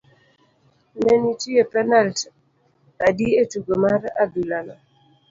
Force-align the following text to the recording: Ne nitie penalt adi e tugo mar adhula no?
Ne 1.01 1.13
nitie 1.25 1.61
penalt 1.73 2.17
adi 3.07 3.27
e 3.41 3.43
tugo 3.51 3.75
mar 3.83 4.01
adhula 4.23 4.59
no? 4.67 4.75